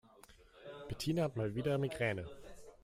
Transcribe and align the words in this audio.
Bettina 0.87 1.23
hat 1.25 1.35
mal 1.37 1.53
wieder 1.53 1.77
Migräne. 1.77 2.25